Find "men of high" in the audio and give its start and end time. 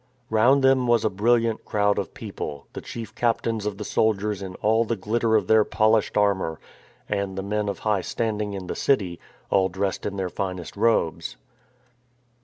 7.43-8.01